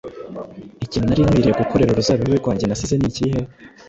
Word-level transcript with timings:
Ikintu 0.85 1.07
nari 1.07 1.21
nkwiriye 1.25 1.53
gukorera 1.61 1.91
uruzabibu 1.91 2.35
rwanjye 2.41 2.65
nasize 2.65 2.95
ni 2.97 3.07
ikihe? 3.09 3.39